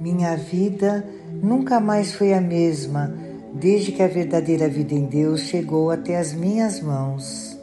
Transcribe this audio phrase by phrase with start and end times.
[0.00, 1.04] Minha vida
[1.42, 3.14] nunca mais foi a mesma
[3.52, 7.54] desde que a verdadeira vida em Deus chegou até as minhas mãos.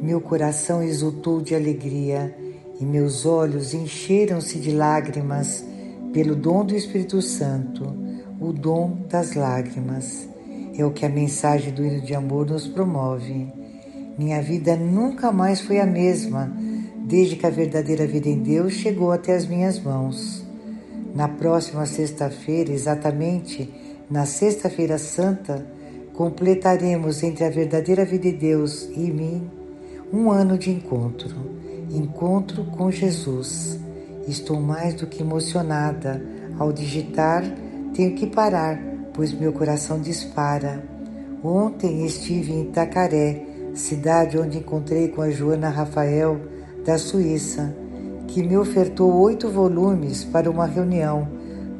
[0.00, 2.34] Meu coração exultou de alegria
[2.80, 5.62] e meus olhos encheram-se de lágrimas
[6.14, 7.94] pelo dom do Espírito Santo,
[8.40, 10.26] o dom das lágrimas.
[10.74, 13.52] É o que a mensagem do hino de amor nos promove.
[14.16, 16.50] Minha vida nunca mais foi a mesma
[17.04, 20.39] desde que a verdadeira vida em Deus chegou até as minhas mãos.
[21.14, 23.72] Na próxima sexta-feira, exatamente
[24.10, 25.66] na Sexta-feira Santa,
[26.14, 29.50] completaremos entre a verdadeira vida de Deus e mim
[30.12, 31.60] um ano de encontro
[31.96, 33.78] encontro com Jesus.
[34.26, 36.22] Estou mais do que emocionada.
[36.58, 37.42] Ao digitar,
[37.94, 38.78] tenho que parar,
[39.14, 40.84] pois meu coração dispara.
[41.42, 43.42] Ontem estive em Itacaré,
[43.74, 46.38] cidade onde encontrei com a Joana Rafael,
[46.84, 47.74] da Suíça,
[48.30, 51.28] que me ofertou oito volumes para uma reunião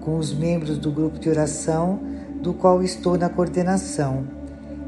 [0.01, 2.01] com os membros do grupo de oração
[2.43, 4.25] do qual estou na coordenação.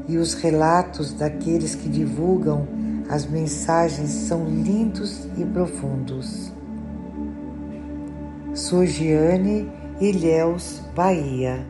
[0.07, 2.67] E os relatos daqueles que divulgam
[3.09, 6.51] as mensagens são lindos e profundos.
[8.53, 11.65] Sou Giane Ilhéus, Bahia.